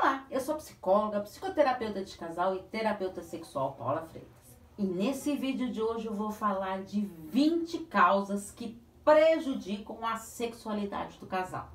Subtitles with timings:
[0.00, 4.58] Olá, eu sou psicóloga, psicoterapeuta de casal e terapeuta sexual Paula Freitas.
[4.76, 11.18] E nesse vídeo de hoje eu vou falar de 20 causas que prejudicam a sexualidade
[11.18, 11.68] do casal.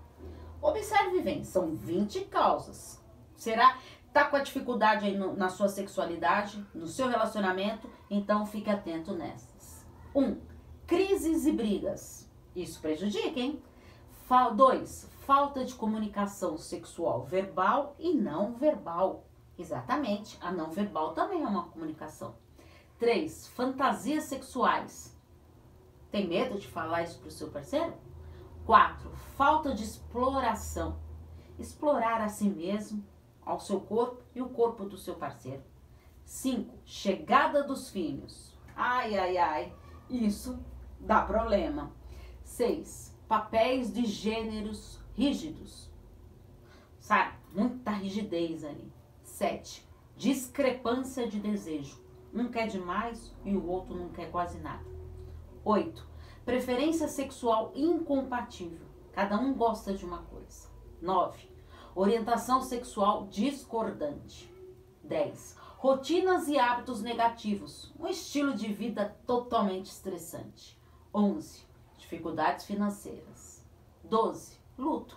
[0.61, 3.01] Observe bem, são 20 causas.
[3.35, 3.77] Será
[4.11, 7.89] tá com a dificuldade aí no, na sua sexualidade, no seu relacionamento?
[8.09, 9.85] Então fique atento nessas.
[10.13, 10.21] 1.
[10.21, 10.41] Um,
[10.85, 12.29] crises e brigas.
[12.55, 13.61] Isso prejudica, hein?
[14.29, 15.09] 2.
[15.25, 19.25] Falta de comunicação sexual verbal e não verbal.
[19.57, 22.35] Exatamente, a não verbal também é uma comunicação.
[22.99, 23.47] 3.
[23.47, 25.17] Fantasias sexuais.
[26.11, 27.95] Tem medo de falar isso para o seu parceiro?
[28.67, 29.09] 4.
[29.35, 30.99] Falta de exploração.
[31.57, 33.03] Explorar a si mesmo,
[33.43, 35.63] ao seu corpo e o corpo do seu parceiro.
[36.23, 36.77] 5.
[36.85, 38.55] Chegada dos filhos.
[38.75, 39.73] Ai, ai, ai,
[40.07, 40.63] isso
[40.99, 41.91] dá problema.
[42.43, 45.87] 6 papéis de gêneros rígidos.
[46.99, 47.35] Sabe?
[47.53, 48.91] Muita rigidez ali.
[49.23, 49.87] 7.
[50.17, 52.03] Discrepância de desejo.
[52.33, 54.83] Um quer demais e o outro não quer quase nada.
[55.63, 56.07] 8.
[56.43, 58.87] Preferência sexual incompatível.
[59.13, 60.67] Cada um gosta de uma coisa.
[60.99, 61.47] 9.
[61.93, 64.51] Orientação sexual discordante.
[65.03, 65.55] 10.
[65.77, 67.93] Rotinas e hábitos negativos.
[67.99, 70.79] Um estilo de vida totalmente estressante.
[71.13, 71.68] 11
[72.09, 73.63] dificuldades financeiras.
[74.03, 74.57] 12.
[74.75, 75.15] Luto.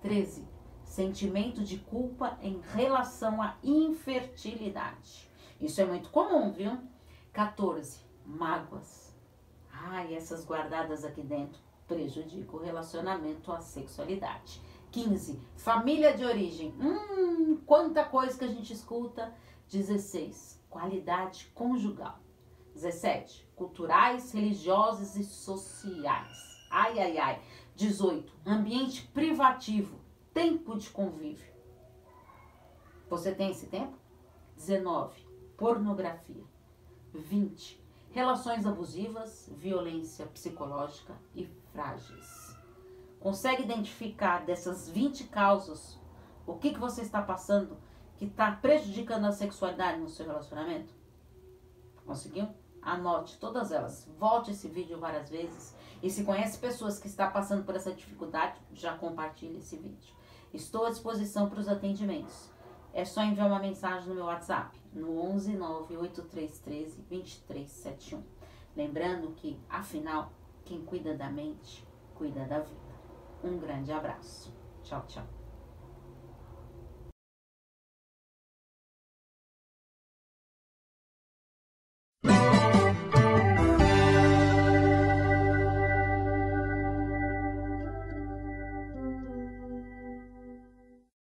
[0.00, 0.46] 13.
[0.84, 5.28] Sentimento de culpa em relação à infertilidade.
[5.60, 6.78] Isso é muito comum, viu?
[7.32, 7.98] 14.
[8.24, 9.12] Mágoas.
[9.72, 14.62] Ai, essas guardadas aqui dentro prejudicam o relacionamento à sexualidade.
[14.92, 15.40] 15.
[15.56, 16.72] Família de origem.
[16.80, 19.34] Hum, quanta coisa que a gente escuta.
[19.68, 20.62] 16.
[20.70, 22.20] Qualidade conjugal.
[22.74, 23.48] 17.
[23.54, 26.66] Culturais, religiosos e sociais.
[26.70, 27.42] Ai, ai, ai.
[27.76, 28.32] 18.
[28.44, 29.98] Ambiente privativo.
[30.32, 31.52] Tempo de convívio.
[33.08, 33.96] Você tem esse tempo?
[34.56, 35.24] 19.
[35.56, 36.44] Pornografia.
[37.12, 37.82] 20.
[38.10, 42.56] Relações abusivas, violência psicológica e frágeis.
[43.20, 45.98] Consegue identificar dessas 20 causas
[46.46, 47.76] o que, que você está passando
[48.16, 50.92] que está prejudicando a sexualidade no seu relacionamento?
[52.06, 52.48] Conseguiu?
[52.84, 54.08] Anote todas elas.
[54.18, 55.74] Volte esse vídeo várias vezes.
[56.02, 60.14] E se conhece pessoas que estão passando por essa dificuldade, já compartilhe esse vídeo.
[60.52, 62.50] Estou à disposição para os atendimentos.
[62.92, 68.22] É só enviar uma mensagem no meu WhatsApp, no 11 98313 2371.
[68.76, 70.30] Lembrando que, afinal,
[70.64, 72.94] quem cuida da mente, cuida da vida.
[73.42, 74.52] Um grande abraço.
[74.82, 75.43] Tchau, tchau.